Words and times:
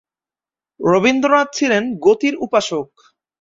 রবীন্দ্রনাথ 0.79 1.47
ছিলেন 1.53 1.83
গতির 1.99 2.35
উপাসক। 2.37 2.87